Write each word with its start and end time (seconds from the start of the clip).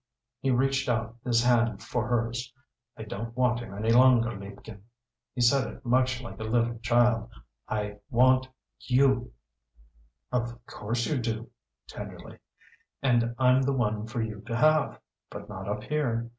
He 0.39 0.49
reached 0.49 0.89
out 0.89 1.15
his 1.23 1.43
hand 1.43 1.83
for 1.83 2.07
hers. 2.07 2.51
"I 2.97 3.03
didn't 3.03 3.37
want 3.37 3.59
him 3.59 3.71
any 3.75 3.91
longer, 3.91 4.31
liebchen," 4.35 4.81
he 5.35 5.41
said 5.41 5.71
it 5.71 5.85
much 5.85 6.23
like 6.23 6.39
a 6.39 6.43
little 6.43 6.79
child 6.79 7.29
"I 7.69 7.99
want 8.09 8.49
you." 8.79 9.31
"Of 10.31 10.65
course 10.65 11.05
you 11.05 11.19
do," 11.19 11.51
tenderly 11.87 12.39
"and 13.03 13.35
I'm 13.37 13.61
the 13.61 13.73
one 13.73 14.07
for 14.07 14.23
you 14.23 14.41
to 14.47 14.55
have. 14.55 14.99
But 15.29 15.47
not 15.47 15.69
up 15.69 15.83
here. 15.83 16.29